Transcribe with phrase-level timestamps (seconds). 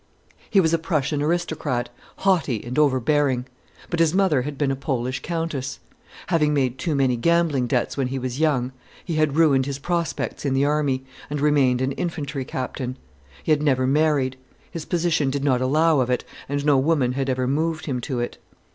[0.49, 3.45] He was a Prussian aristocrat, haughty and overbearing.
[3.91, 5.79] But his mother had been a Polish Countess.
[6.25, 8.71] Having made too many gambling debts when he was young,
[9.05, 12.97] he had ruined his prospects in the Army, and remained an infantry captain.
[13.43, 14.37] He had never married:
[14.71, 18.19] his position did not allow of it, and no woman had ever moved him to
[18.21, 18.39] it.